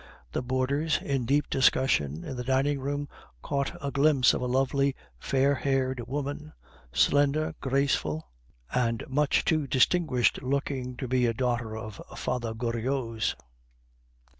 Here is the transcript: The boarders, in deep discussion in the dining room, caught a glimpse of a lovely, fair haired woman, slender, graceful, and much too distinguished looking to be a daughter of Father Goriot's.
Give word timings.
The 0.31 0.41
boarders, 0.41 0.99
in 0.99 1.27
deep 1.27 1.47
discussion 1.47 2.23
in 2.23 2.35
the 2.35 2.43
dining 2.43 2.79
room, 2.79 3.07
caught 3.43 3.75
a 3.79 3.91
glimpse 3.91 4.33
of 4.33 4.41
a 4.41 4.47
lovely, 4.47 4.95
fair 5.19 5.53
haired 5.53 6.07
woman, 6.07 6.53
slender, 6.91 7.53
graceful, 7.61 8.27
and 8.73 9.07
much 9.07 9.45
too 9.45 9.67
distinguished 9.67 10.41
looking 10.41 10.97
to 10.97 11.07
be 11.07 11.27
a 11.27 11.35
daughter 11.35 11.77
of 11.77 12.01
Father 12.17 12.55
Goriot's. 12.55 13.35